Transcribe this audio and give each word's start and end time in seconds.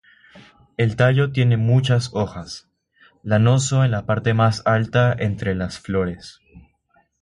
El 0.77 0.95
tallo 0.95 1.31
tiene 1.31 1.57
muchas 1.57 2.09
hojas, 2.11 2.67
lanoso 3.21 3.83
en 3.85 3.91
la 3.91 4.07
parte 4.07 4.33
más 4.33 4.63
alta 4.65 5.13
entre 5.15 5.53
las 5.53 5.77
flores. 5.77 6.39